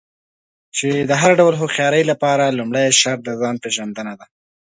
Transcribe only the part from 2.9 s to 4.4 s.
شرط د ځان پېژندنه ده.